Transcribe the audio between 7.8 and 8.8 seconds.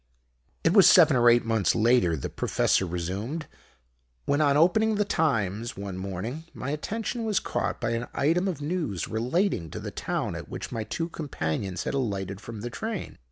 an item of